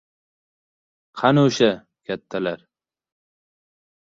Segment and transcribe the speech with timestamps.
[1.21, 1.69] —Qani o‘sha...
[2.09, 2.67] kattalar?